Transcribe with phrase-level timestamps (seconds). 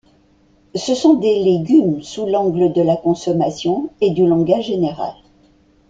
[0.73, 5.13] Ce sont des légumes sous l'angle de la consommation et du langage général.